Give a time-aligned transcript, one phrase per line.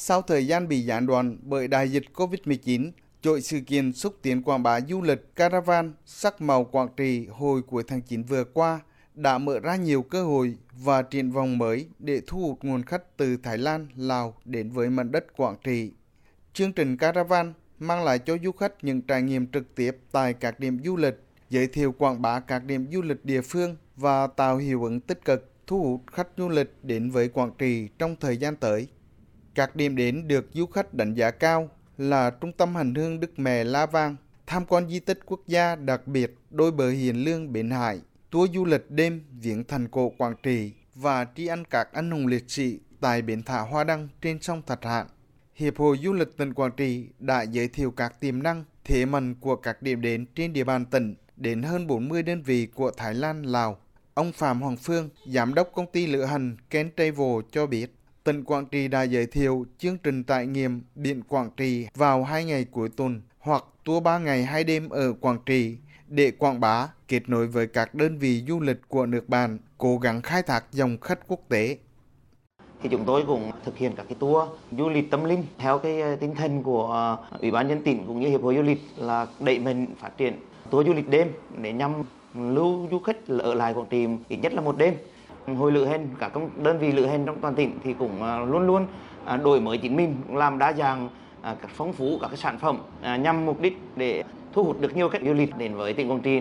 [0.00, 2.90] Sau thời gian bị gián đoạn bởi đại dịch COVID-19,
[3.22, 7.62] chuỗi sự kiện xúc tiến quảng bá du lịch caravan sắc màu Quảng Trị hồi
[7.62, 8.80] cuối tháng 9 vừa qua
[9.14, 13.16] đã mở ra nhiều cơ hội và triển vọng mới để thu hút nguồn khách
[13.16, 15.92] từ Thái Lan, Lào đến với mảnh đất Quảng Trị.
[16.52, 20.60] Chương trình Caravan mang lại cho du khách những trải nghiệm trực tiếp tại các
[20.60, 21.20] điểm du lịch,
[21.50, 25.24] giới thiệu quảng bá các điểm du lịch địa phương và tạo hiệu ứng tích
[25.24, 28.88] cực thu hút khách du lịch đến với Quảng Trị trong thời gian tới.
[29.58, 33.38] Các điểm đến được du khách đánh giá cao là trung tâm hành hương Đức
[33.38, 37.52] Mẹ La Vang, tham quan di tích quốc gia đặc biệt đôi bờ hiền lương
[37.52, 41.92] Bến Hải, tour du lịch đêm viếng thành cổ Quảng Trị và tri ân các
[41.92, 45.06] anh hùng liệt sĩ tại bến thả Hoa Đăng trên sông Thạch Hạn.
[45.54, 49.34] Hiệp hội Du lịch tỉnh Quảng Trị đã giới thiệu các tiềm năng, thế mạnh
[49.40, 53.14] của các điểm đến trên địa bàn tỉnh đến hơn 40 đơn vị của Thái
[53.14, 53.78] Lan, Lào.
[54.14, 57.97] Ông Phạm Hoàng Phương, giám đốc công ty lữ hành Ken Travel cho biết,
[58.28, 62.44] tỉnh Quảng Trị đã giới thiệu chương trình trải nghiệm biển Quảng Trị vào hai
[62.44, 65.76] ngày cuối tuần hoặc tour 3 ngày 2 đêm ở Quảng Trị
[66.08, 69.98] để quảng bá, kết nối với các đơn vị du lịch của nước bạn, cố
[69.98, 71.78] gắng khai thác dòng khách quốc tế.
[72.82, 76.00] Thì chúng tôi cũng thực hiện các cái tour du lịch tâm linh theo cái
[76.00, 78.80] ờ, tinh thần của ờ, Ủy ban nhân tỉnh cũng như Hiệp hội du lịch
[78.96, 80.34] là đẩy mình phát triển
[80.70, 81.28] tour du lịch đêm
[81.62, 81.92] để nhằm
[82.34, 84.94] lưu du khách ở lại Quảng Trị ít nhất là một đêm.
[85.56, 86.32] Hội lữ hành, các
[86.62, 88.86] đơn vị lữ hành trong toàn tỉnh thì cũng à, luôn luôn
[89.24, 91.08] à, đổi mới chính mình, làm đa dạng
[91.42, 92.78] à, các phong phú các cái sản phẩm
[93.22, 96.20] nhằm mục đích để thu hút được nhiều khách du lịch đến với tỉnh Quảng
[96.22, 96.40] Trị.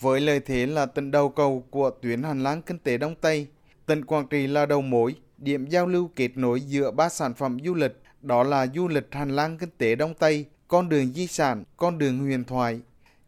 [0.00, 3.46] Với lợi thế là tận đầu cầu của tuyến hành lang kinh tế Đông Tây,
[3.86, 7.58] tỉnh Quảng Trị là đầu mối, điểm giao lưu kết nối giữa ba sản phẩm
[7.64, 11.26] du lịch, đó là du lịch hành lang kinh tế Đông Tây, con đường di
[11.26, 12.80] sản, con đường huyền thoại.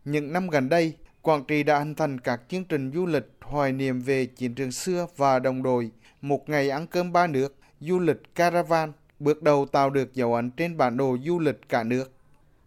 [0.05, 0.92] Những năm gần đây,
[1.28, 4.72] Quảng Trị đã hình thành các chương trình du lịch hoài niệm về chiến trường
[4.72, 5.90] xưa và đồng đội,
[6.20, 10.50] một ngày ăn cơm ba nước, du lịch caravan, bước đầu tạo được dấu ấn
[10.50, 12.12] trên bản đồ du lịch cả nước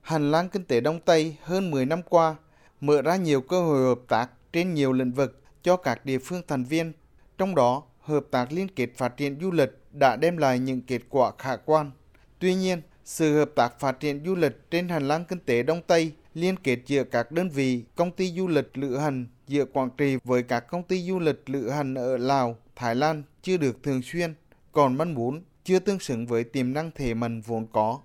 [0.01, 2.35] hành lang kinh tế Đông Tây hơn 10 năm qua
[2.81, 6.41] mở ra nhiều cơ hội hợp tác trên nhiều lĩnh vực cho các địa phương
[6.47, 6.93] thành viên.
[7.37, 11.01] Trong đó, hợp tác liên kết phát triển du lịch đã đem lại những kết
[11.09, 11.91] quả khả quan.
[12.39, 15.81] Tuy nhiên, sự hợp tác phát triển du lịch trên hành lang kinh tế Đông
[15.87, 19.89] Tây liên kết giữa các đơn vị, công ty du lịch lữ hành giữa Quảng
[19.97, 23.83] Trị với các công ty du lịch lữ hành ở Lào, Thái Lan chưa được
[23.83, 24.33] thường xuyên,
[24.71, 27.99] còn manh muốn chưa tương xứng với tiềm năng thể mạnh vốn có.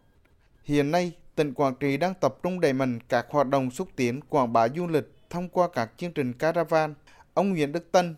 [0.64, 4.20] Hiện nay, tỉnh Quảng Trị đang tập trung đẩy mạnh các hoạt động xúc tiến
[4.28, 6.94] quảng bá du lịch thông qua các chương trình caravan.
[7.34, 8.14] Ông Nguyễn Đức Tân,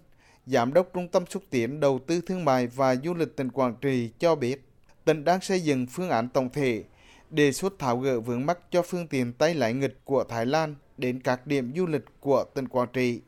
[0.46, 3.74] Giám đốc Trung tâm xúc tiến đầu tư thương mại và du lịch tỉnh Quảng
[3.80, 4.67] Trị cho biết,
[5.08, 6.84] tỉnh đang xây dựng phương án tổng thể,
[7.30, 10.74] đề xuất tháo gỡ vướng mắc cho phương tiện tay lái nghịch của Thái Lan
[10.98, 13.20] đến các điểm du lịch của tỉnh Quảng Trị.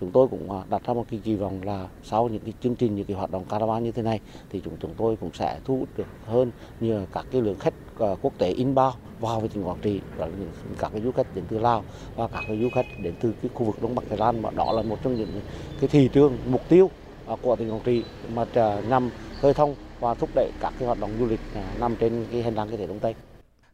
[0.00, 2.76] Chúng tôi cũng à, đặt ra một cái kỳ vọng là sau những cái chương
[2.76, 4.20] trình những cái hoạt động caravan như thế này
[4.50, 7.74] thì chúng chúng tôi cũng sẽ thu hút được hơn nhiều các cái lượng khách
[7.98, 10.28] à, quốc tế inbound vào với tỉnh Quảng Trị và
[10.78, 11.84] các cái du khách đến từ Lào
[12.16, 14.50] và các cái du khách đến từ cái khu vực Đông Bắc Thái Lan mà
[14.50, 15.40] đó là một trong những
[15.80, 16.90] cái thị trường mục tiêu
[17.26, 18.04] à, của tỉnh Quảng Trị
[18.34, 18.44] mà
[18.88, 19.10] nhằm
[19.44, 22.42] khơi thông và thúc đẩy các cái hoạt động du lịch à, nằm trên cái
[22.42, 23.14] hành lang kinh tế Đông Tây.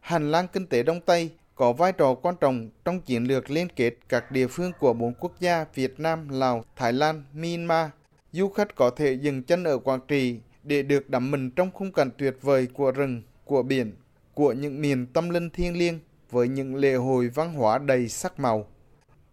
[0.01, 3.69] Hành lang kinh tế Đông Tây có vai trò quan trọng trong chiến lược liên
[3.77, 7.91] kết các địa phương của bốn quốc gia Việt Nam, Lào, Thái Lan, Myanmar.
[8.33, 11.93] Du khách có thể dừng chân ở Quảng Trị để được đắm mình trong khung
[11.93, 13.93] cảnh tuyệt vời của rừng, của biển,
[14.35, 15.99] của những miền tâm linh thiêng liêng
[16.31, 18.67] với những lễ hội văn hóa đầy sắc màu.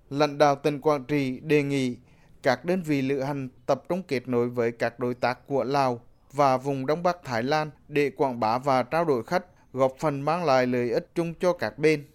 [0.10, 1.98] Lãnh đạo tỉnh Quảng Trị đề nghị
[2.44, 6.02] các đơn vị lữ hành tập trung kết nối với các đối tác của Lào
[6.34, 10.22] và vùng Đông Bắc Thái Lan để quảng bá và trao đổi khách, góp phần
[10.22, 12.06] mang lại lợi ích chung cho các bên.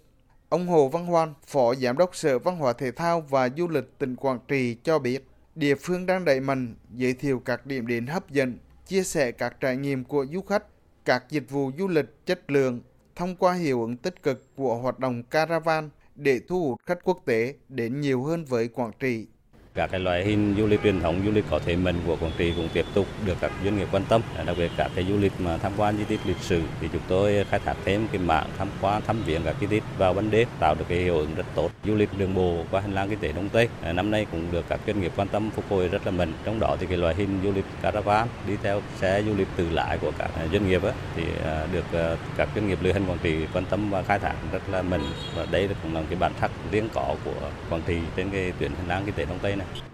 [0.48, 3.98] Ông Hồ Văn Hoan, Phó Giám đốc Sở Văn hóa Thể thao và Du lịch
[3.98, 8.06] tỉnh Quảng Trị cho biết, địa phương đang đẩy mạnh giới thiệu các điểm đến
[8.06, 10.64] hấp dẫn, chia sẻ các trải nghiệm của du khách,
[11.04, 12.80] các dịch vụ du lịch chất lượng
[13.16, 17.22] thông qua hiệu ứng tích cực của hoạt động caravan để thu hút khách quốc
[17.24, 19.26] tế đến nhiều hơn với Quảng Trị
[19.74, 22.32] các cái loại hình du lịch truyền thống du lịch có thể mạnh của Quảng
[22.38, 24.20] Trị cũng tiếp tục được các doanh nghiệp quan tâm.
[24.46, 27.02] Đặc biệt các cái du lịch mà tham quan di tích lịch sử thì chúng
[27.08, 30.30] tôi khai thác thêm cái mạng tham quan thăm viếng các di tích vào ban
[30.30, 31.70] đêm tạo được cái hiệu ứng rất tốt.
[31.84, 34.46] Du lịch đường bộ qua hành lang kinh tế đông tây à, năm nay cũng
[34.52, 36.32] được các doanh nghiệp quan tâm phục hồi rất là mạnh.
[36.44, 39.70] Trong đó thì cái loại hình du lịch caravan đi theo xe du lịch tự
[39.70, 43.06] lái của các à, doanh nghiệp ấy, thì à, được các doanh nghiệp lữ hành
[43.06, 45.04] Quảng Trị quan tâm và khai thác rất là mạnh.
[45.36, 48.70] Và đây cũng là cái bản sắc riêng có của Quảng Trị trên cái tuyến
[48.74, 49.61] hành lang kinh tế đông tây này.
[49.62, 49.91] না